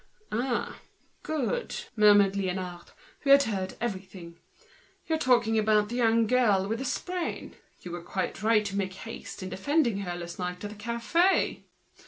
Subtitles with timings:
[0.31, 0.79] "Ah!
[1.21, 2.87] good!" murmured Liénard,
[3.19, 4.33] who had heard all,
[5.05, 7.55] "you're talking about the young girl with the sprain.
[7.81, 10.75] You were quite right to be so quick in defending her last night at the
[10.75, 11.65] café!"